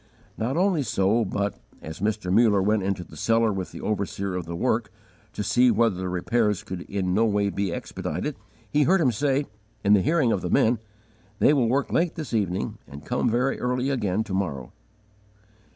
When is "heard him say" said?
8.81-9.45